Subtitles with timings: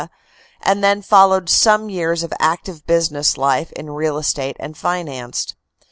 [0.63, 5.53] and then followed some years of active business life, in real estate and finance.